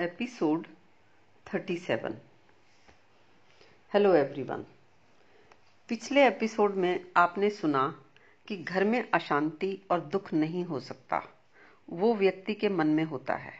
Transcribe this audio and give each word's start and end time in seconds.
Episode 0.00 0.66
37 1.46 2.12
hello 3.94 4.14
everyone 4.14 4.66
पिछले 5.88 6.26
episode 6.26 6.74
में 6.74 7.06
आपने 7.16 7.50
सुना 7.50 8.04
कि 8.48 8.56
घर 8.56 8.84
में 8.84 9.10
अशांति 9.14 9.82
और 9.90 10.00
दुख 10.00 10.32
नहीं 10.32 10.64
हो 10.64 10.80
सकता। 10.80 11.44
वो 11.90 12.14
व्यक्ति 12.14 12.54
के 12.54 12.68
मन 12.68 12.86
में 12.86 13.04
होता 13.04 13.34
है। 13.34 13.52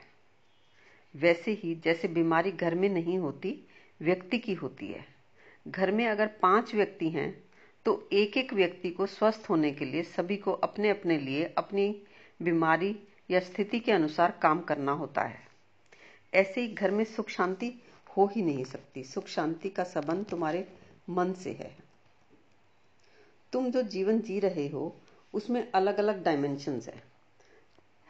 वैसे 1.17 1.51
ही 1.51 1.75
जैसे 1.75 2.09
बीमारी 2.09 2.53
घर 2.53 2.75
में 2.75 2.89
नहीं 2.89 3.19
होती, 3.19 3.69
व्यक्ति 4.01 4.39
की 4.39 4.55
होती 4.55 4.89
है। 4.89 5.07
घर 5.69 5.93
में 5.93 6.09
अगर 6.09 6.27
पाँच 6.27 6.75
व्यक्ति 6.75 7.11
हैं 7.11 7.45
तो 7.85 8.09
एक 8.13 8.37
एक 8.37 8.53
व्यक्ति 8.53 8.91
को 8.91 9.07
स्वस्थ 9.07 9.47
होने 9.51 9.73
के 9.73 9.85
लिए 9.85 10.03
सभी 10.03 10.37
को 10.37 10.53
अपने 10.53 10.91
अपने 10.91 11.19
लिए 11.19 11.55
अपनी 11.59 12.03
बीमारी 12.43 13.01
या 13.31 13.41
स्थिति 13.41 13.81
के 13.81 13.93
अनुसार 13.93 14.39
काम 14.43 14.61
करना 14.61 14.93
होता 14.93 15.23
है। 15.23 15.44
ऐसे 16.35 16.61
ही 16.61 16.69
घर 16.69 16.91
में 16.91 17.05
सुख 17.05 17.29
शांति 17.29 17.83
हो 18.17 18.27
ही 18.27 18.43
नहीं 18.43 18.65
सकती। 18.65 19.05
सुख 19.05 19.27
शांति 19.27 19.71
का 19.71 19.85
संबंध 19.85 20.27
तुम्हारे 20.27 20.69
मन 21.11 21.33
से 21.33 21.53
है। 21.53 21.77
तुम 23.53 23.71
जो 23.71 23.83
जीवन 23.83 24.21
जी 24.21 24.41
रहे 24.41 24.69
हो, 24.69 24.97
उसमें 25.35 25.73
अलग 25.73 25.99
अलग 25.99 26.25
डायमेंशन 26.25 26.81
है। 26.81 27.03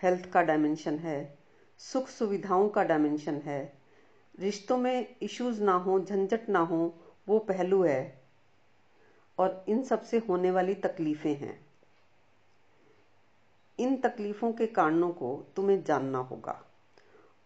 हेल्थ 0.03 0.31
का 0.31 0.43
डायमेंशन 0.43 0.99
है, 0.99 1.39
सुख 1.79 2.09
सुविधाओं 2.09 2.69
का 2.69 2.85
डायमेंशन 2.85 3.35
है। 3.35 3.79
रिश्तों 4.39 4.79
में 4.79 5.17
इश्यूज़ 5.23 5.63
ना 5.63 5.73
हो, 5.73 6.01
झंझट 6.01 6.49
ना 6.49 6.59
हो, 6.59 6.99
वो 7.29 7.39
पहलू 7.39 7.83
है। 7.83 8.23
और 9.39 9.65
इन 9.69 9.83
सबसे 9.83 10.19
होने 10.19 10.51
वाली 10.51 10.75
तकलीफें 10.75 11.37
हैं। 11.37 11.67
इन 13.79 13.97
तकलीफों 13.97 14.53
के 14.53 14.67
कारणों 14.67 15.11
को 15.11 15.45
तुम्हें 15.57 15.85
जानना 15.85 16.19
होगा। 16.19 16.65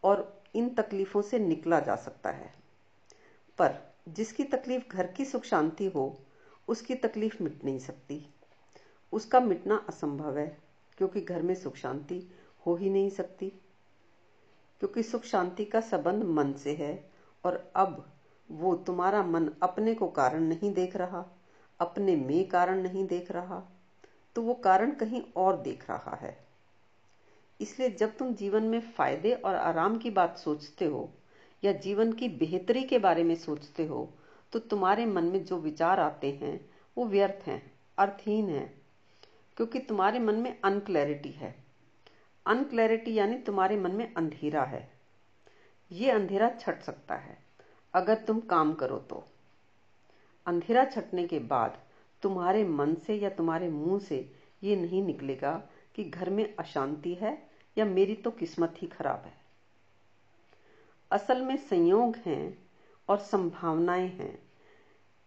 और 0.05 0.38
इन 0.55 0.69
तकलीफों 0.69 1.23
से 1.23 1.39
निकला 1.39 1.81
जा 1.81 1.97
सकता 1.97 2.31
है। 2.31 2.55
पर 3.59 3.95
जिसकी 4.09 4.45
तकलीफ़ 4.45 4.89
घर 4.93 5.07
की 5.07 5.25
सुख 5.25 5.45
शांति 5.45 5.87
हो, 5.87 6.19
उसकी 6.69 6.95
तकलीफ़ 6.95 7.43
मिट 7.43 7.65
नहीं 7.65 7.79
सकती। 7.79 8.35
उसका 9.13 9.41
मिटना 9.41 9.87
असंभव 9.89 10.39
है, 10.39 10.59
क्योंकि 10.99 11.21
घर 11.21 11.43
में 11.43 11.55
सुख 11.55 11.77
शांति 11.77 12.31
हो 12.67 12.77
ही 12.77 12.91
नहीं 12.91 13.11
सकती। 13.11 13.51
क्योंकि 14.81 15.03
सुख 15.03 15.23
शांति 15.23 15.65
का 15.65 15.81
संबंध 15.81 16.25
मन 16.25 16.53
से 16.53 16.75
है, 16.75 17.11
और 17.45 17.73
अब 17.77 18.13
वो 18.51 18.77
तुम्हारा 18.77 19.23
मन 19.23 19.51
अपने 19.63 19.95
को 19.95 20.09
कारण 20.09 20.41
नहीं 20.41 20.75
देख 20.75 20.97
रहा, 20.97 21.27
अपने 21.81 22.17
में 22.17 22.49
कारण 22.49 22.83
नहीं 22.83 23.07
देख 23.07 23.31
रहा 23.31 23.63
तो 24.35 24.43
वो 24.43 24.55
कारण 24.55 24.91
कहीं 24.91 25.23
और 25.37 25.57
देख 25.57 25.91
रहा 25.91 26.15
है। 26.17 26.48
इसलिए 27.61 27.91
जब 27.91 28.17
तुम 28.17 28.35
जीवन 28.35 28.63
में 28.63 28.81
फ़ायदे 28.81 29.33
और 29.35 29.55
आराम 29.55 29.97
की 29.99 30.11
बात 30.11 30.37
सोचते 30.39 30.85
हो, 30.85 31.09
या 31.63 31.73
जीवन 31.75 32.13
की 32.13 32.29
बेहतरी 32.29 32.83
के 32.83 32.99
बारे 32.99 33.25
में 33.25 33.35
सोचते 33.37 33.87
हो 33.87 34.09
तो 34.53 34.59
तुम्हारे 34.59 35.07
मन 35.07 35.25
में 35.25 35.45
जो 35.45 35.57
विचार 35.59 36.01
आते 36.01 36.31
हैं, 36.33 36.61
वो 36.97 37.05
व्यर्थ 37.07 37.47
हैं, 37.47 37.63
अर्थहीन 37.99 38.49
है, 38.49 38.73
क्योंकि 39.57 39.79
तुम्हारे 39.79 40.19
मन 40.19 40.35
में 40.35 40.61
अनक्लैरिटी 40.65 41.31
है। 41.31 41.55
अनक्लैरिटी 42.47 43.15
यानी 43.15 43.37
तुम्हारे 43.37 43.77
मन 43.77 43.91
में 43.91 44.13
अंधेरा 44.15 44.63
है। 44.65 44.89
ये 45.91 46.11
अंधेरा 46.11 46.49
छट 46.51 46.83
सकता 46.83 47.15
है, 47.15 47.37
अगर 47.95 48.15
तुम 48.19 48.41
काम 48.41 48.73
करो 48.75 48.99
तो। 49.11 49.25
अंधेरा 50.47 50.85
छटने 50.85 51.27
के 51.27 51.39
बाद 51.39 51.79
तुम्हारे 52.23 52.65
मन 52.65 52.95
से 53.07 53.15
या 53.15 53.31
तुम्हारे 53.31 53.69
मुँह 53.69 53.99
से 53.99 54.29
ये 54.63 54.77
नहीं 54.77 55.03
निकलेगा 55.03 55.53
कि 55.95 56.05
घर 56.05 56.31
में 56.31 56.55
अशांति 56.57 57.15
है 57.15 57.37
या 57.79 57.85
मेरी 57.85 58.15
तो 58.15 58.31
किस्मत 58.31 58.75
ही 58.79 58.87
खराब 58.89 59.23
है। 59.27 59.37
असल 61.11 61.43
में 61.43 61.57
संयोग 61.59 62.17
हैं 62.27 62.59
और 63.09 63.19
संभावनाएँ 63.19 64.09
हैं, 64.09 64.39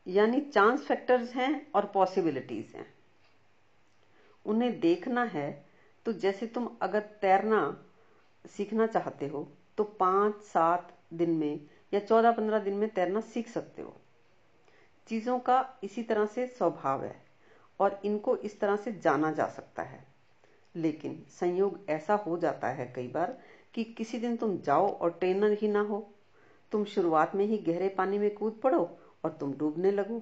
यानी 0.08 0.42
चांस 0.44 0.82
फैक्टर्स 0.82 1.34
हैं 1.36 1.72
और 1.72 1.86
पॉसिबिलिटीज 1.86 2.74
हैं। 2.75 2.86
उन्हें 4.46 4.80
देखना 4.80 5.24
है 5.24 5.50
तो 6.06 6.14
जैसे 6.14 6.48
तुम 6.48 6.70
अगर 6.81 7.00
तैरना 7.22 7.62
सीखना 8.46 8.88
चाहते 8.88 9.28
हो 9.28 9.48
तो 9.78 9.84
पाँच, 9.84 10.42
सात 10.44 10.94
दिन 11.14 11.30
में 11.30 11.59
या 11.94 12.00
चौदह, 12.00 12.31
पंद्रह 12.31 12.59
दिन 12.59 12.74
में 12.74 12.90
तैरना 12.90 13.20
सीख 13.22 13.48
सकते 13.48 13.81
हो। 13.81 13.96
चीज़ों 15.08 15.40
का 15.40 15.66
इसी 15.84 16.04
तरह 16.04 16.25
से 16.25 16.46
स्वभाव 16.48 17.04
है 17.04 17.16
और 17.80 18.00
इनको 18.06 18.36
इस 18.38 18.59
तरह 18.59 18.75
से 18.75 18.92
जाना 18.94 19.31
जा 19.31 19.48
सकता 19.48 19.84
है। 19.84 20.11
लेकिन 20.76 21.26
संयोग 21.30 21.80
ऐसा 21.90 22.14
हो 22.16 22.38
जाता 22.38 22.68
है 22.68 22.86
कई 22.96 23.08
बार 23.08 23.38
कि 23.74 23.84
किसी 23.84 24.18
दिन 24.18 24.36
तुम 24.38 24.58
जाओ 24.58 24.88
और 24.92 25.12
ट्रेनर 25.12 25.58
ही 25.62 25.68
ना 25.68 25.82
हो। 25.82 26.00
तुम 26.72 26.86
शुरुआत 26.86 27.36
में 27.36 27.46
ही 27.46 27.58
गहरे 27.58 27.90
पानी 27.90 28.18
में 28.18 28.34
कूद 28.36 28.59
पड़ो 28.64 29.00
और 29.24 29.31
तुम 29.31 29.54
डूबने 29.54 29.92
लगो। 29.92 30.22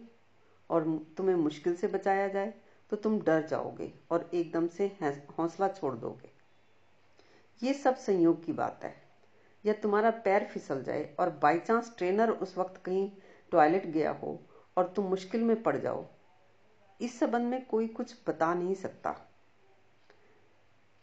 और 0.70 0.84
तुम्हें 1.18 1.36
मुश्किल 1.36 1.76
से 1.76 1.88
बचाया 1.88 2.28
जाए 2.28 2.54
तो 2.92 2.96
तुम 2.96 3.20
डर 3.22 3.46
जाओगे 3.48 3.92
और 4.12 4.30
एकदम 4.34 4.68
से 4.68 4.92
हौसला 5.38 5.68
छोड़ 5.68 5.96
दोगे। 5.96 6.32
ये 7.62 7.74
सब 7.74 7.96
संयोग 7.96 8.44
की 8.46 8.54
बात 8.54 8.84
है। 8.84 8.94
या 9.66 9.74
तुम्हारा 9.74 10.10
पैर 10.12 10.44
फिसल 10.44 10.84
जाए 10.84 11.16
और 11.20 11.30
बाई 11.30 11.60
चांस 11.60 11.94
ट्रेनर 11.98 12.30
उस 12.30 12.58
वक्त 12.58 12.82
कहीं 12.86 13.12
टॉयलेट 13.52 13.86
गया 13.86 14.12
हो 14.12 14.40
और 14.78 14.94
तुम 14.96 15.06
मुश्किल 15.06 15.44
में 15.44 15.62
पड़ 15.64 15.76
जाओ। 15.78 16.06
इस 17.02 17.20
संबंध 17.20 17.44
में 17.44 17.66
कोई 17.66 17.88
कुछ 17.88 18.16
बता 18.28 18.54
नहीं 18.54 18.76
सकता। 18.76 19.29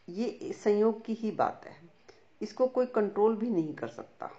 ये 0.08 0.52
संयोग 0.52 1.04
की 1.04 1.14
ही 1.14 1.30
बात 1.30 1.66
है। 1.66 1.76
इसको 2.42 2.66
कोई 2.66 2.86
कंट्रोल 2.86 3.36
भी 3.36 3.50
नहीं 3.50 3.74
कर 3.74 3.88
सकता। 3.88 4.30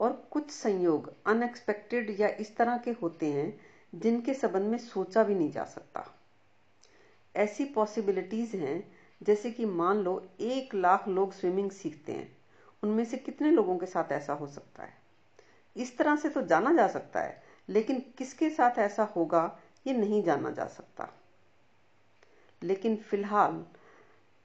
और 0.00 0.28
कुछ 0.30 0.50
संयोग 0.50 1.14
अनएक्सपेक्टेड 1.26 2.20
या 2.20 2.28
इस 2.28 2.56
तरह 2.56 2.78
के 2.78 2.90
होते 2.90 3.26
हैं, 3.26 3.60
जिनके 3.94 4.34
संबंध 4.34 4.62
में 4.62 4.78
सोचा 4.78 5.24
भी 5.24 5.34
नहीं 5.34 5.50
जा 5.50 5.64
सकता। 5.64 6.14
ऐसी 7.36 7.64
पॉसिबिलिटीज 7.64 8.54
हैं, 8.54 8.92
जैसे 9.22 9.50
कि 9.50 9.64
मान 9.64 9.96
लो, 9.96 10.28
एक 10.40 10.74
लाख 10.74 11.08
लोग 11.08 11.32
स्विमिंग 11.32 11.70
सीखते 11.70 12.12
हैं। 12.12 12.36
उनमें 12.82 13.04
से 13.04 13.16
कितने 13.16 13.50
लोगों 13.50 13.78
के 13.78 13.86
साथ 13.86 14.12
ऐसा 14.12 14.32
हो 14.32 14.46
सकता 14.46 14.82
है? 14.82 14.92
इस 15.76 15.98
तरह 15.98 16.16
से 16.16 16.28
तो 16.28 16.42
जाना 16.42 16.72
जा 16.72 16.88
सकता 16.88 17.20
है, 17.20 17.42
लेकिन 17.68 18.00
किसके 18.18 18.50
साथ 18.50 18.78
ऐसा 18.78 19.02
होगा, 19.02 19.60
ये 19.86 19.92
नहीं 19.92 20.22
जाना 20.22 20.50
जा 20.50 20.66
सकता। 20.66 21.19
लेकिन 22.62 22.96
फ़िलहाल 22.96 23.66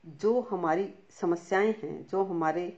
जो 0.05 0.41
हमारी 0.41 0.93
समस्याएँ 1.09 1.75
हैं, 1.83 2.07
जो 2.07 2.23
हमारे 2.23 2.77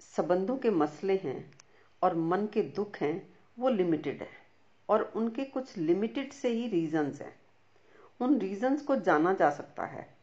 संबंधों 0.00 0.56
के 0.56 0.70
मसले 0.70 1.16
हैं 1.16 1.58
और 2.02 2.14
मन 2.14 2.46
के 2.46 2.62
दुख 2.62 2.96
हैं, 2.96 3.38
वो 3.58 3.68
लिमिटेड 3.68 4.22
है। 4.22 4.46
और 4.88 5.02
उनके 5.02 5.44
कुछ 5.44 5.76
लिमिटेड 5.76 6.32
से 6.32 6.48
ही 6.48 6.68
रीजंस 6.68 7.20
हैं। 7.20 7.40
उन 8.20 8.38
रीजंस 8.38 8.82
को 8.82 8.96
जाना 8.96 9.32
जा 9.32 9.50
सकता 9.50 9.84
है 9.84 10.16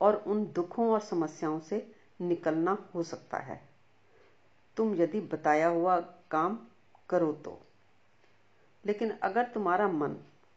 और 0.00 0.16
उन 0.16 0.46
दुखों 0.46 0.88
और 0.88 1.00
समस्याओं 1.00 1.60
से 1.60 1.92
निकलना 2.20 2.86
हो 2.94 3.02
सकता 3.02 3.38
है। 3.38 3.68
तुम 4.76 4.94
यदि 4.94 5.20
बताया 5.20 5.68
हुआ 5.68 6.00
काम 6.30 6.58
करो 7.08 7.32
तो। 7.32 7.60
लेकिन 8.86 9.10
अगर 9.10 9.44
तुम्हारा 9.44 9.88
मन 9.88 10.08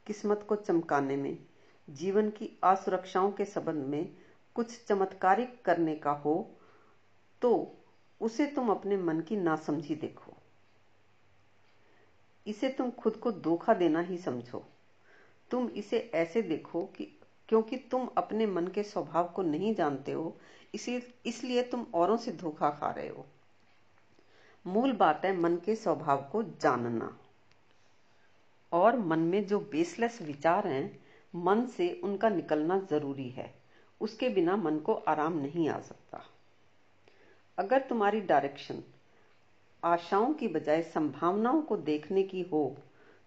किस्मत 0.07 0.45
को 0.49 0.55
चमकाने 0.55 1.15
में 1.15 1.37
जीवन 1.89 2.29
की 2.29 2.59
असुरक्षाओं 2.63 3.31
के 3.31 3.45
संबंध 3.45 3.85
में 3.85 4.15
कुछ 4.55 4.85
चमत्कारिक 4.85 5.65
करने 5.65 5.95
का 5.95 6.11
हो 6.11 6.51
तो 7.41 7.77
उसे 8.21 8.47
तुम 8.47 8.69
अपने 8.69 8.97
मन 8.97 9.21
की 9.21 9.35
ना 9.35 9.55
समझी 9.55 9.95
देखो। 9.95 10.33
इसे 12.47 12.69
तुम 12.69 12.91
खुद 12.91 13.15
को 13.15 13.31
धोखा 13.31 13.73
देना 13.73 13.99
ही 13.99 14.17
समझो। 14.17 14.65
तुम 15.51 15.67
इसे 15.67 16.11
ऐसे 16.13 16.41
देखो 16.41 16.85
कि, 16.85 17.19
क्योंकि 17.49 17.77
तुम 17.77 18.09
अपने 18.17 18.45
मन 18.45 18.67
के 18.67 18.83
स्वभाव 18.83 19.27
को 19.27 19.41
नहीं 19.41 19.75
जानते 19.75 20.11
हो 20.11 20.37
इसी 20.73 21.03
इसलिए 21.25 21.63
तुम 21.63 21.87
औरों 21.93 22.17
से 22.17 22.31
धोखा 22.31 22.69
खा 22.69 22.91
रहे 22.91 23.09
हो। 23.09 23.25
मूल 24.67 24.93
बात 24.93 25.25
है 25.25 25.37
मन 25.37 25.57
के 25.57 25.75
स्वभाव 25.75 26.29
को 26.31 26.43
जानना। 26.43 27.19
और 28.71 28.99
मन 28.99 29.19
में 29.19 29.47
जो 29.47 29.59
बेसलेस 29.59 30.21
विचार 30.21 30.67
हैं 30.67 31.04
मन 31.35 31.65
से 31.65 31.89
उनका 32.03 32.29
निकलना 32.29 32.79
ज़रूरी 32.79 33.29
है। 33.29 33.53
उसके 34.01 34.29
बिना 34.29 34.55
मन 34.55 34.77
को 34.79 34.93
आराम 34.93 35.37
नहीं 35.37 35.69
आ 35.69 35.79
सकता। 35.79 36.23
अगर 37.57 37.81
तुम्हारी 37.81 38.21
डायरेक्शन 38.21 38.83
आशाओं 39.83 40.33
की 40.33 40.47
बजाय 40.47 40.81
संभावनाओं 40.83 41.61
को 41.61 41.77
देखने 41.77 42.23
की 42.23 42.41
हो 42.41 42.77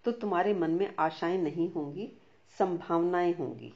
तो 0.05 0.11
तुम्हारे 0.11 0.53
मन 0.53 0.71
में 0.71 0.95
आशाएँ 0.99 1.37
नहीं 1.37 1.71
होंगी, 1.71 2.11
संभावनाएँ 2.59 3.33
होंगी, 3.33 3.73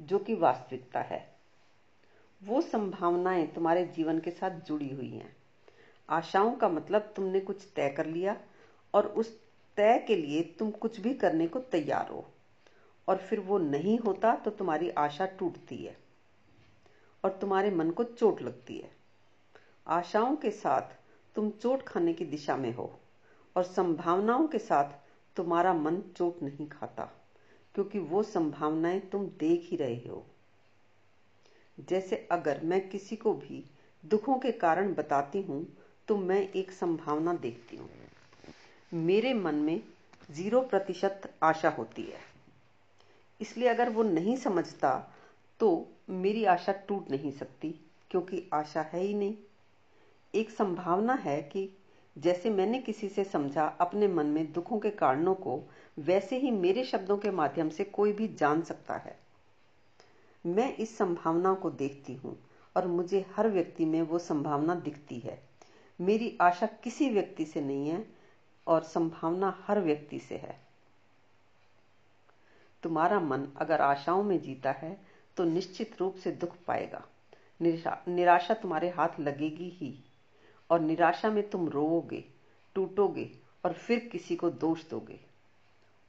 जो 0.00 0.18
कि 0.18 0.34
वास्तविकता 0.34 1.00
है। 1.00 1.36
वो 2.42 2.60
संभावनाएँ 2.60 3.46
तुम्हारे 3.46 3.84
जीवन 3.86 4.18
के 4.18 4.30
साथ 4.30 4.60
जुड़ी 4.60 4.88
हुई 4.94 5.10
हैं। 5.10 5.36
आशाओं 6.10 6.52
का 6.52 6.68
मतलब 6.68 7.12
तुमने 7.16 7.40
कुछ 7.40 7.66
तय 7.76 7.88
कर 7.88 8.06
लिया 8.06 8.36
और 8.94 9.06
उस 9.06 9.40
तय 9.76 9.98
के 9.98 10.16
लिए 10.16 10.42
तुम 10.58 10.70
कुछ 10.70 11.00
भी 11.00 11.14
करने 11.14 11.46
को 11.46 11.58
तैयार 11.58 12.08
हो। 12.08 12.24
और 13.08 13.16
फिर 13.18 13.40
वो 13.40 13.58
नहीं 13.58 13.98
होता 13.98 14.34
तो 14.34 14.50
तुम्हारी 14.50 14.90
आशा 14.98 15.26
टूटती 15.38 15.76
है 15.76 15.96
और 17.24 17.38
तुम्हारे 17.40 17.70
मन 17.70 17.90
को 17.90 18.04
चोट 18.04 18.42
लगती 18.42 18.76
है। 18.76 18.90
आशाओं 19.86 20.36
के 20.36 20.50
साथ 20.50 20.94
तुम 21.36 21.50
चोट 21.52 21.82
खाने 21.82 22.12
की 22.12 22.24
दिशा 22.24 22.56
में 22.56 22.72
हो 22.74 22.90
और 23.56 23.64
संभावनाओं 23.64 24.46
के 24.46 24.58
साथ 24.58 24.92
तुम्हारा 25.36 25.72
मन 25.74 26.00
चोट 26.16 26.42
नहीं 26.42 26.66
खाता, 26.68 27.04
क्योंकि 27.74 27.98
वो 28.00 28.22
संभावनाएँ 28.22 29.00
तुम 29.12 29.26
देख 29.40 29.68
ही 29.70 29.76
रहे 29.76 30.08
हो। 30.08 30.24
जैसे 31.78 32.16
अगर 32.30 32.60
मैं 32.62 32.88
किसी 32.88 33.16
को 33.16 33.32
भी 33.34 33.64
दुखों 34.04 34.38
के 34.38 34.52
कारण 34.54 34.94
बताती 34.94 35.42
हूँ 35.42 35.66
तो 36.08 36.16
मैं 36.16 36.40
एक 36.50 36.70
संभावना 36.72 37.32
देखती 37.34 37.76
हूँ। 37.76 37.88
मेरे 38.92 39.32
मन 39.34 39.54
में 39.54 39.80
ज़ीरो 40.30 40.60
प्रतिशत 40.62 41.30
आशा 41.42 41.68
होती 41.68 42.02
है। 42.02 42.20
इसलिए 43.40 43.68
अगर 43.68 43.90
वो 43.90 44.02
नहीं 44.02 44.36
समझता 44.36 45.12
तो 45.60 45.88
मेरी 46.10 46.44
आशा 46.44 46.72
टूट 46.72 47.10
नहीं 47.10 47.32
सकती, 47.32 47.68
क्योंकि 48.10 48.50
आशा 48.54 48.80
है 48.82 49.00
ही 49.00 49.14
नहीं। 49.14 49.34
एक 50.34 50.50
संभावना 50.50 51.14
है 51.14 51.42
कि 51.42 51.68
जैसे 52.16 52.50
मैंने 52.50 52.78
किसी 52.78 53.08
से 53.08 53.24
समझा, 53.24 53.66
अपने 53.80 54.08
मन 54.08 54.26
में 54.26 54.52
दुखों 54.52 54.78
के 54.78 54.90
कारणों 54.90 55.34
को, 55.34 55.60
वैसे 55.98 56.38
ही 56.38 56.50
मेरे 56.50 56.84
शब्दों 56.84 57.16
के 57.18 57.30
माध्यम 57.30 57.68
से 57.68 57.84
कोई 57.84 58.12
भी 58.12 58.28
जान 58.28 58.62
सकता 58.62 58.96
है। 58.96 59.18
मैं 60.44 60.76
इस 60.76 60.98
संभावना 60.98 61.54
को 61.54 61.70
देखती 61.70 62.14
हूँ, 62.14 62.36
और 62.76 62.86
मुझे 62.86 63.24
हर 63.36 63.48
व्यक्ति 63.48 63.84
में 63.84 64.02
वो 64.02 64.18
संभावना 64.18 64.74
दिखती 64.74 65.18
है। 65.18 65.38
मेरी 66.00 66.38
आशा 66.40 66.66
किसी 66.66 67.10
व्यक्ति 67.10 67.44
से 67.44 67.60
नहीं 67.60 67.88
है, 67.88 68.06
और 68.66 68.82
संभावना 68.82 69.56
हर 69.66 69.80
व्यक्ति 69.80 70.18
से 70.18 70.34
है। 70.34 70.65
तुम्हारा 72.82 73.20
मन 73.20 73.46
अगर 73.56 73.80
आशाओं 73.80 74.22
में 74.22 74.40
जीता 74.40 74.70
है 74.70 75.00
तो 75.36 75.44
निश्चित 75.44 76.00
रूप 76.00 76.14
से 76.14 76.30
दुख 76.30 76.56
पाएगा। 76.66 77.04
निराशा 78.08 78.54
तुम्हारे 78.54 78.90
हाथ 78.90 79.20
लगेगी 79.20 79.68
ही, 79.68 80.04
और 80.70 80.80
निराशा 80.80 81.30
में 81.30 81.50
तुम 81.50 81.68
रोओगे, 81.68 82.24
टूटोगे, 82.74 83.30
और 83.64 83.72
फिर 83.72 83.98
किसी 83.98 84.36
को 84.36 84.50
दोष 84.50 84.88
दोगे। 84.90 85.20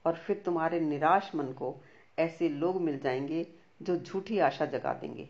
और 0.06 0.14
फिर 0.14 0.42
तुम्हारे 0.44 0.80
निराश 0.80 1.34
मन 1.34 1.44
को 1.44 1.76
ऐसे 2.18 2.48
लोग 2.48 2.80
मिल 2.80 2.98
जाएँगे, 2.98 3.46
जो 3.82 3.96
झूठी 3.96 4.38
आशा 4.38 4.66
जगा 4.66 4.92
देंगे। 4.92 5.28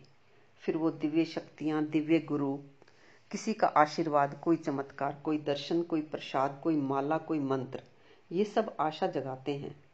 फिर 0.59 0.77
वो 0.77 0.91
दिव्य 0.91 1.25
शक्तियाँ, 1.25 1.85
दिव्य 1.85 2.19
गुरु, 2.19 2.57
किसी 3.31 3.55
का 3.55 3.67
आशीर्वाद, 3.67 4.41
कोई 4.45 4.57
चमत्कार, 4.57 5.21
कोई 5.25 5.39
दर्शन, 5.39 5.83
कोई 5.83 6.03
प्रसाद, 6.03 6.61
कोई 6.63 6.77
माला, 6.77 7.19
कोई 7.19 7.39
मंत्र, 7.39 7.83
ये 8.33 8.45
सब 8.45 8.77
आशा 8.81 9.07
जगाते 9.07 9.57
हैं। 9.57 9.88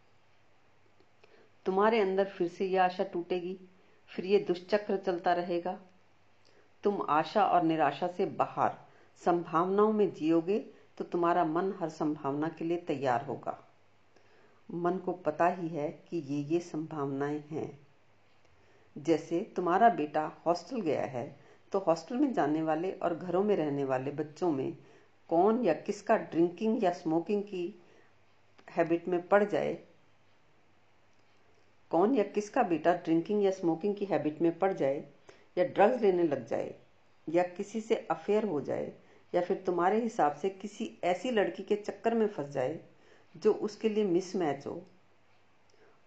तुम्हारे 1.66 2.00
अंदर 2.00 2.25
फिर 2.26 2.49
से 2.49 2.66
यह 2.66 2.82
आशा 2.84 3.05
टूटेगी, 3.05 3.58
फिर 4.11 4.25
ये 4.26 4.38
दुष्चक्र 4.38 4.96
चलता 4.96 5.32
रहेगा। 5.32 5.78
तुम 6.84 7.00
आशा 7.11 7.44
और 7.44 7.62
निराशा 7.62 8.06
से 8.06 8.26
बाहर, 8.38 8.72
संभावनाओं 9.22 9.93
में 9.93 10.12
जियोगे 10.14 10.58
तो 10.99 11.05
तुम्हारा 11.05 11.44
मन 11.44 11.72
हर 11.81 11.88
संभावना 11.88 12.49
के 12.49 12.64
लिए 12.64 12.76
तैयार 12.78 13.25
होगा। 13.25 13.58
मन 14.69 14.99
को 14.99 15.12
पता 15.12 15.46
ही 15.46 15.69
है 15.69 15.88
कि 16.08 16.16
ये 16.19 16.40
ये 16.44 16.61
संभावनाएँ 16.61 17.43
हैं। 17.50 17.78
जैसे 18.96 19.40
तुम्हारा 19.56 19.88
बेटा 19.88 20.26
हॉस्टल 20.46 20.81
गया 20.81 21.05
है 21.06 21.25
तो 21.72 21.78
हॉस्टल 21.78 22.16
में 22.16 22.32
जाने 22.32 22.62
वाले 22.62 22.93
और 22.93 23.14
घरों 23.14 23.43
में 23.44 23.56
रहने 23.56 23.84
वाले 23.84 24.11
बच्चों 24.11 24.50
में 24.52 24.76
कौन 25.31 25.64
या 25.64 25.72
किसका 25.76 26.16
ड्रिंकिंग 26.16 26.84
या 26.84 26.93
स्मोकिंग 26.93 27.43
की 27.43 27.66
हैबिट 28.70 29.08
में 29.08 29.20
पड़ 29.28 29.43
जाए 29.44 29.75
कौन 31.94 32.14
या 32.14 32.23
किसका 32.25 32.62
बेटा 32.62 32.93
ड्रिंकिंग 32.94 33.44
या 33.44 33.50
स्मोकिंग 33.50 33.94
की 33.96 34.05
हैबिट 34.05 34.41
में 34.43 34.58
पड़ 34.58 34.73
जाए 34.73 35.05
या 35.58 35.64
ड्रग्स 35.64 36.00
लेने 36.02 36.23
लग 36.23 36.46
जाए 36.46 36.75
या 37.29 37.43
किसी 37.43 37.81
से 37.81 37.94
अफेयर 38.11 38.44
हो 38.44 38.61
जाए 38.61 38.93
या 39.35 39.41
फिर 39.41 39.56
तुम्हारे 39.56 40.00
हिसाब 40.00 40.32
से 40.32 40.49
किसी 40.50 40.91
ऐसी 41.05 41.31
लड़की 41.31 41.62
के 41.62 41.76
चक्कर 41.76 42.14
में 42.14 42.26
फंस 42.26 42.49
जाए 42.49 42.81
जो 43.37 43.52
उसके 43.52 43.88
लिए 43.88 44.05
मिसमैच 44.05 44.67
हो। 44.67 44.82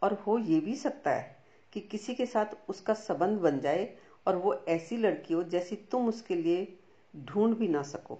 और 0.01 0.13
हो 0.13 0.37
ये 0.37 0.59
भी 0.59 0.75
सकता 0.75 1.11
है 1.11 1.35
कि 1.73 1.79
किसी 1.81 2.13
के 2.13 2.25
साथ 2.25 2.45
उसका 2.69 2.93
संबंध 2.93 3.39
बन 3.39 3.59
जाए 3.59 3.89
और 4.27 4.35
वो 4.35 4.53
ऐसी 4.67 4.97
लड़की 4.97 5.33
हो 5.33 5.43
जैसी 5.43 5.75
तुम 5.75 6.07
उसके 6.07 6.35
लिए 6.35 6.67
ढूंढ 7.15 7.55
भी 7.55 7.67
ना 7.67 7.81
सको। 7.83 8.19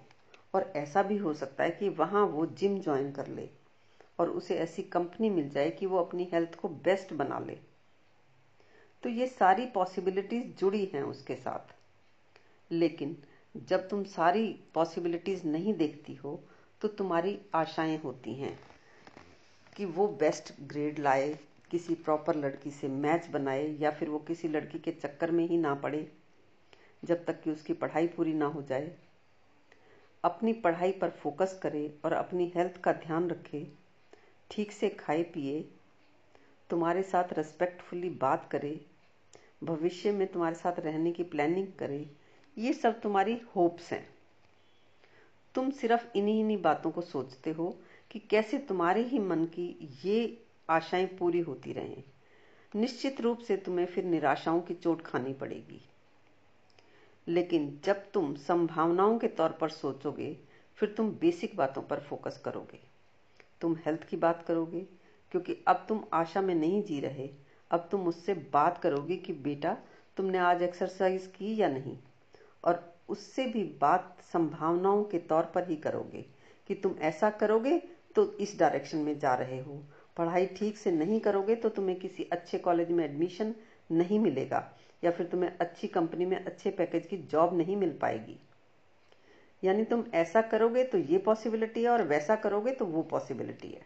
और 0.54 0.72
ऐसा 0.76 1.04
भी 1.04 1.18
हो 1.18 1.34
सकता 1.34 1.64
है 1.64 1.72
कि 1.72 1.90
वहाँ 1.90 2.26
वो 2.26 2.46
जिम 2.46 2.80
ज्वाइन 2.80 3.12
कर 3.12 3.28
ले। 3.28 3.50
और 4.20 4.30
उसे 4.30 4.56
ऐसी 4.56 4.84
कंपनी 4.84 5.30
मिल 5.30 5.50
जाए 5.50 5.70
कि 5.72 5.86
वो 5.86 5.98
अपनी 5.98 6.30
हेल्थ 6.34 6.56
को 6.56 6.70
बेस्ट 6.84 7.14
बना 7.14 7.40
ले। 7.40 7.58
तो 9.04 9.10
ये 9.10 9.28
सारी 9.28 9.66
पॉसिबिलिटीज 9.66 10.56
जुड़ी 10.60 10.86
हैं 10.94 11.04
उसके 11.04 11.36
साथ। 11.36 11.76
लेकिन 12.72 13.16
जब 13.56 13.88
तुम 13.90 14.04
सारी 14.04 14.48
पॉसिबिलिटीज 14.74 15.46
नहीं 15.46 15.74
देखती 15.74 16.14
हो 16.16 16.40
तो 16.82 16.88
तुम्हारी 16.88 17.38
आशाएँ 17.56 17.98
होती 17.98 18.34
हैं 18.34 18.58
कि 19.76 19.86
वो 19.86 20.08
बेस्ट 20.20 20.54
ग्रेड 20.62 21.00
लाए, 21.00 21.38
किसी 21.72 21.96
प्रॉपर 21.96 22.36
लड़की 22.36 22.72
से 22.72 22.88
मैच 22.88 23.28
बनाए 23.30 23.68
या 23.80 23.92
फिर 23.92 24.10
वो 24.10 24.20
किसी 24.20 24.48
लड़की 24.48 24.80
के 24.80 24.92
चक्कर 24.92 25.32
में 25.32 25.48
ही 25.48 25.58
ना 25.58 25.74
पड़े, 25.76 26.08
जब 27.06 27.26
तक 27.26 27.42
कि 27.42 27.52
उसकी 27.52 27.74
पढ़ाई 27.74 28.08
पूरी 28.08 28.34
ना 28.34 28.46
हो 28.46 28.62
जाए। 28.62 28.92
अपनी 30.24 30.54
पढ़ाई 30.54 30.92
पर 30.92 31.10
फोकस 31.14 31.60
करे 31.64 31.92
और 32.06 32.14
अपनी 32.14 32.52
हेल्थ 32.56 32.82
का 32.82 32.92
ध्यान 32.96 33.30
रखे 33.30 33.68
ठीक 34.52 34.72
से 34.72 34.90
खाए, 34.90 35.24
पिए, 35.24 35.70
तुम्हारे 36.70 37.04
साथ 37.04 37.34
रेस्पेक्टफुली 37.34 38.10
बात 38.10 38.50
करे, 38.52 38.86
भविष्य 39.64 40.12
में 40.12 40.32
तुम्हारे 40.32 40.56
साथ 40.56 40.80
रहने 40.80 41.12
की 41.12 41.24
प्लानिंग 41.24 41.68
करे, 41.80 42.12
ये 42.58 42.74
सब 42.74 43.02
तुम्हारी 43.02 43.42
होप्स 43.56 43.94
हैं। 43.94 44.18
तुम 45.56 45.72
सिर्फ़ 45.72 46.18
इन्हीं 46.18 46.40
इन्हीं 46.40 46.62
बातों 46.62 46.92
को 46.92 47.02
सोचते 47.02 47.52
हो 47.52 47.80
कि 48.12 48.20
कैसे 48.20 48.58
तुम्हारे 48.58 49.02
ही 49.02 49.20
मन 49.20 49.46
की 49.46 49.92
ये 50.06 50.44
आशाएँ 50.70 51.06
पूरी 51.06 51.40
होती 51.40 51.74
रहें। 51.74 52.04
निश्चित 52.76 53.22
रूप 53.22 53.40
से 53.40 53.58
तुम्हें 53.58 53.86
फिर 53.86 54.04
निराशाओं 54.04 54.62
की 54.62 54.74
चोट 54.74 55.02
खानी 55.02 55.34
पड़ेगी। 55.34 55.82
लेकिन 57.28 57.82
जब 57.84 58.12
तुम 58.12 58.36
संभावनाओं 58.36 59.20
के 59.20 59.28
तौर 59.28 59.52
पर 59.52 59.70
सोचोगे, 59.70 60.38
फिर 60.76 60.90
तुम 60.90 61.12
बेसिक 61.12 61.56
बातों 61.56 61.82
पर 61.82 62.00
फोकस 62.00 62.42
करोगे। 62.46 62.87
तुम 63.62 63.76
हेल्थ 63.86 64.04
की 64.04 64.18
बात 64.18 64.42
करोगे? 64.42 64.80
क्योंकि 65.32 65.56
अब 65.68 65.86
तुम 65.90 66.04
आशा 66.14 66.42
में 66.42 66.54
नहीं 66.56 66.84
जी 66.84 67.00
रहे। 67.00 67.30
अब 67.72 67.88
तुम 67.92 68.08
उससे 68.08 68.34
बात 68.54 68.78
करोगे 68.78 69.16
कि 69.18 69.34
बेटा, 69.34 69.78
तुमने 70.18 70.38
आज 70.38 70.62
एक्सरसाइज 70.62 71.26
की 71.28 71.56
या 71.56 71.68
नहीं? 71.68 71.98
और 72.64 72.86
उससे 73.10 73.46
भी 73.46 73.64
बात 73.82 74.18
संभावनाओं 74.34 75.04
के 75.04 75.18
तौर 75.20 75.46
पर 75.46 75.68
ही 75.70 75.76
करोगे 75.76 76.26
कि 76.70 76.76
तुम 76.76 76.96
ऐसा 77.02 77.30
करोगे 77.30 77.78
तो 78.16 78.32
इस 78.40 78.58
डायरेक्शन 78.60 78.98
में 78.98 79.18
जा 79.20 79.34
रहे 79.36 79.60
हो। 79.60 79.84
पढ़ाई 80.18 80.46
ठीक 80.48 80.78
से 80.78 80.92
नहीं 80.92 81.20
करोगे 81.20 81.56
तो 81.56 81.70
तुम्हें 81.70 81.98
किसी 82.00 82.24
अच्छे 82.32 82.58
कॉलेज 82.58 82.92
में 82.92 83.04
एडमिशन 83.06 83.54
नहीं 83.92 84.20
मिलेगा 84.20 84.64
या 85.04 85.12
फिर 85.12 85.26
तुम्हें 85.26 85.52
अच्छी 85.62 85.88
कंपनी 85.88 86.26
में 86.26 86.38
अच्छे 86.38 86.70
पैकेज 86.72 87.06
की 87.06 87.18
जॉब 87.18 87.58
नहीं 87.58 87.76
मिल 87.76 87.98
पाएगी। 88.02 88.40
यानी 89.64 89.84
तुम 89.84 90.04
ऐसा 90.14 90.42
करोगे 90.42 90.84
तो 90.84 90.98
ये 90.98 91.18
पॉसिबिलिटी 91.18 91.84
है 91.84 91.90
और 91.90 92.04
वैसा 92.04 92.36
करोगे 92.36 92.72
तो 92.72 92.86
वो 92.86 93.02
पॉसिबिलिटी 93.04 93.68
है। 93.68 93.86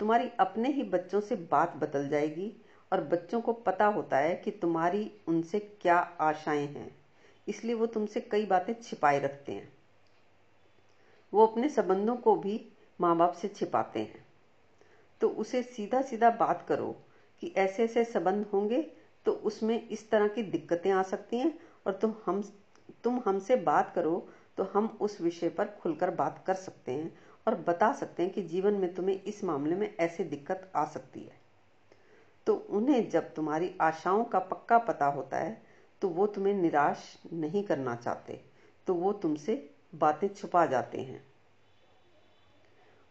तुम्हारी 0.00 0.30
अपने 0.40 0.68
ही 0.68 0.82
बच्चों 0.82 1.20
से 1.20 1.36
बात 1.50 1.76
बदल 1.76 2.08
जाएगी 2.08 2.52
और 2.92 3.00
बच्चों 3.00 3.40
को 3.40 3.52
पता 3.52 3.86
होता 3.86 4.18
है 4.18 4.34
कि 4.34 4.50
तुम्हारी 4.50 5.10
उनसे 5.28 5.58
क्या 5.82 5.96
आशाएँ 6.20 6.66
हैं। 6.66 6.90
इसलिए 7.48 7.74
वो 7.74 7.86
तुमसे 7.86 8.20
कई 8.20 8.46
बातें 8.46 8.72
छिपाए 8.82 9.18
रखते 9.20 9.52
हैं। 9.52 9.68
वो 11.32 11.46
अपने 11.46 11.68
संबंधों 11.68 12.16
को 12.16 12.36
भी 12.36 12.60
माँ 13.00 13.16
बाप 13.16 13.32
से 13.32 13.48
छिपाते 13.48 14.00
हैं। 14.00 14.24
तो 15.20 15.28
उसे 15.28 15.62
सीधा 15.62 16.02
सीधा 16.02 16.30
बात 16.30 16.64
करो 16.68 16.96
कि 17.42 17.52
ऐसे 17.56 17.84
ऐसे 17.84 18.04
संबंध 18.04 18.46
होंगे 18.52 18.80
तो 19.26 19.32
उसमें 19.32 19.88
इस 19.88 20.10
तरह 20.10 20.28
की 20.28 20.42
दिक्कतें 20.42 20.90
आ 20.90 21.02
सकती 21.02 21.38
हैं 21.38 21.58
और 21.86 21.92
तुम 21.92 22.14
हम, 22.26 22.42
तुम 23.04 23.20
हमसे 23.24 23.56
बात 23.56 23.92
करो 23.94 24.28
तो 24.60 24.64
हम 24.74 24.86
उस 25.00 25.20
विषय 25.20 25.48
पर 25.48 25.66
खुलकर 25.82 26.10
बात 26.10 26.42
कर 26.46 26.54
सकते 26.54 26.92
हैं 26.92 27.12
और 27.46 27.54
बता 27.68 27.92
सकते 27.92 28.22
हैं 28.22 28.32
कि 28.32 28.42
जीवन 28.42 28.74
में 28.74 28.92
तुम्हें 28.94 29.22
इस 29.22 29.42
मामले 29.44 29.76
में 29.76 29.94
ऐसी 29.96 30.24
दिक्कत 30.24 30.70
आ 30.76 30.84
सकती 30.86 31.20
है। 31.20 31.38
तो 32.46 32.54
उन्हें 32.70 33.08
जब 33.10 33.32
तुम्हारी 33.34 33.72
आशाओं 33.80 34.24
का 34.24 34.38
पक्का 34.38 34.78
पता 34.78 35.06
होता 35.06 35.38
है 35.38 35.56
तो 36.02 36.08
वो 36.08 36.26
तुम्हें 36.26 36.54
निराश 36.54 37.16
नहीं 37.32 37.64
करना 37.64 37.96
चाहते 37.96 38.40
तो 38.86 38.94
वो 38.94 39.12
तुमसे 39.14 39.56
बातें 39.94 40.28
छुपा 40.28 40.66
जाते 40.66 41.00
हैं। 41.00 41.24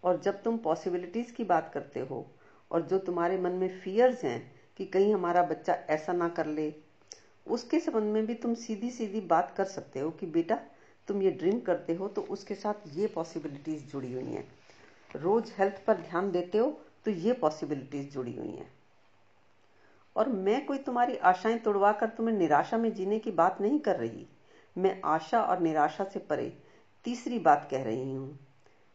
और 0.03 0.21
जब 0.21 0.41
तुम 0.43 0.57
पॉसिबिलिटीज 0.59 1.31
की 1.31 1.43
बात 1.45 1.71
करते 1.73 1.99
हो 2.01 2.25
और 2.71 2.81
जो 2.81 2.99
तुम्हारे 2.99 3.37
मन 3.37 3.51
में 3.51 3.69
फियर्स 3.79 4.23
हैं 4.23 4.41
कि 4.77 4.85
कहीं 4.85 5.13
हमारा 5.13 5.43
बच्चा 5.43 5.73
ऐसा 5.89 6.13
ना 6.13 6.29
कर 6.29 6.45
ले, 6.45 6.73
उसके 7.47 7.79
संबंध 7.79 8.13
में 8.13 8.25
भी 8.25 8.33
तुम 8.35 8.53
सीधी 8.55 8.89
सीधी 8.91 9.21
बात 9.21 9.55
कर 9.57 9.65
सकते 9.67 9.99
हो 9.99 10.11
कि 10.11 10.25
बेटा 10.25 10.59
तुम 11.09 11.21
ये 11.21 11.31
ड्रिंक 11.31 11.65
करते 11.65 11.93
हो 11.93 12.07
तो 12.07 12.21
उसके 12.21 12.55
साथ 12.55 12.87
ये 12.93 13.07
पॉसिबिलिटीज 13.07 13.91
जुड़ी 13.91 14.11
हुई 14.13 14.23
हैं। 14.23 14.47
रोज 15.15 15.51
हेल्थ 15.57 15.85
पर 15.85 15.97
ध्यान 15.99 16.31
देते 16.31 16.57
हो 16.57 16.69
तो 17.05 17.11
ये 17.11 17.33
पॉसिबिलिटीज 17.33 18.11
जुड़ी 18.13 18.35
हुई 18.35 18.51
हैं। 18.51 18.71
और 20.15 20.29
मैं 20.29 20.65
कोई 20.65 20.77
तुम्हारी 20.77 21.15
आशाएँ 21.15 21.57
तोड़वा 21.57 21.91
कर 21.91 22.09
तुम्हें 22.09 22.35
निराशा 22.35 22.77
में 22.77 22.93
जीने 22.93 23.19
की 23.19 23.31
बात 23.31 23.61
नहीं 23.61 23.79
कर 23.79 23.95
रही। 23.95 24.25
मैं 24.75 24.99
आशा 25.05 25.41
और 25.41 25.59
निराशा 25.59 26.03
से 26.03 26.19
परे, 26.19 26.51
तीसरी 27.05 27.39
बात 27.39 27.67
कह 27.71 27.83
रही 27.83 28.13
हूँ। 28.13 28.37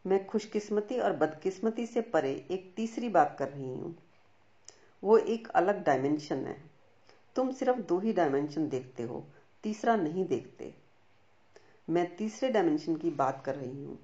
मैं 0.05 0.25
खुशकिस्मती 0.25 0.99
और 0.99 1.13
बदकिस्मती 1.13 1.85
से 1.85 2.01
परे, 2.01 2.31
एक 2.51 2.71
तीसरी 2.75 3.09
बात 3.09 3.35
कर 3.39 3.49
रही 3.49 3.69
हूँ। 3.69 3.95
वो 5.03 5.17
एक 5.17 5.47
अलग 5.47 5.83
डायमेंशन 5.83 6.45
है। 6.45 6.57
तुम 7.35 7.51
सिर्फ़ 7.51 7.79
दो 7.79 7.99
ही 7.99 8.13
डायमेंशन 8.13 8.67
देखते 8.69 9.03
हो, 9.03 9.23
तीसरा 9.63 9.95
नहीं 9.95 10.25
देखते। 10.25 10.73
मैं 11.89 12.15
तीसरे 12.15 12.49
डायमेंशन 12.49 12.95
की 12.95 13.09
बात 13.09 13.43
कर 13.45 13.55
रही 13.55 13.83
हूँ। 13.83 13.99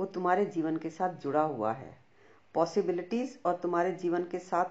वो 0.00 0.06
तुम्हारे 0.06 0.46
जीवन 0.46 0.76
के 0.76 0.90
साथ 0.90 1.14
जुड़ा 1.14 1.42
हुआ 1.42 1.72
है। 1.72 1.98
पॉसिबिलिटीज 2.54 3.38
और 3.46 3.56
तुम्हारे 3.56 3.92
जीवन 3.92 4.24
के 4.24 4.38
साथ 4.38 4.64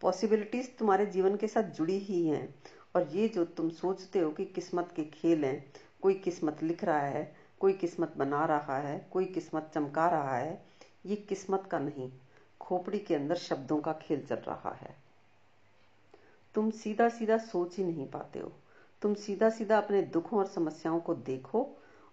पॉसिबिलिटीज 0.00 0.78
तुम्हारे 0.78 1.06
जीवन 1.06 1.36
के 1.36 1.48
साथ 1.48 1.62
जुड़ी 1.62 1.98
ही 1.98 2.28
हैं। 2.28 2.54
और 2.96 3.08
ये 3.08 3.28
जो 3.28 3.44
तुम 3.44 3.70
सोचते 3.70 4.18
हो 4.18 4.30
कि 4.30 4.44
किस्मत 4.44 4.92
के 4.96 5.04
खेल 5.04 5.44
हैं, 5.44 5.72
कोई 6.02 6.14
किस्मत 6.14 6.62
लिख 6.62 6.84
रहा 6.84 7.00
है, 7.00 7.36
कोई 7.60 7.72
किस्मत 7.72 8.14
बना 8.16 8.44
रहा 8.44 8.78
है, 8.78 9.08
कोई 9.12 9.24
किस्मत 9.24 9.70
चमका 9.74 10.08
रहा 10.08 10.36
है, 10.36 10.66
ये 11.06 11.16
किस्मत 11.16 11.68
का 11.70 11.78
नहीं, 11.78 12.12
खोपड़ी 12.60 12.98
के 12.98 13.14
अंदर 13.14 13.34
शब्दों 13.34 13.78
का 13.78 13.92
खेल 13.92 14.26
चल 14.26 14.36
रहा 14.36 14.74
है। 14.74 14.96
तुम 16.54 16.70
सीधा 16.70 17.08
सीधा 17.08 17.38
सोच 17.38 17.78
ही 17.78 17.84
नहीं 17.84 18.06
पाते 18.06 18.38
हो। 18.38 18.52
तुम 19.04 19.14
सीधा 19.14 19.48
सीधा 19.50 19.78
अपने 19.78 20.00
दुखों 20.02 20.38
और 20.38 20.46
समस्याओं 20.46 21.00
को 21.00 21.14
देखो 21.14 21.66